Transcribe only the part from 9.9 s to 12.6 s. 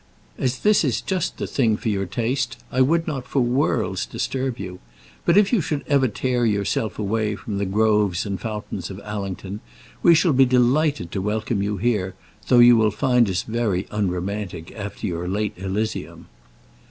we shall be delighted to welcome you here, though